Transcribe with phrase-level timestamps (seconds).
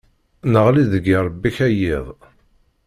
[0.51, 2.07] Neɣli deg yirrebi-k a yiḍ.